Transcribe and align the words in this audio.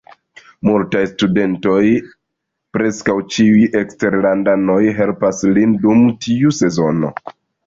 Multaj 0.67 1.01
studentoj, 1.09 1.81
preskaŭ 2.77 3.15
ĉiuj 3.35 3.61
eksterlandanoj, 3.83 4.79
helpas 5.03 5.45
lin 5.59 5.77
dum 5.85 6.03
tiu 6.27 6.57
sezono. 6.63 7.15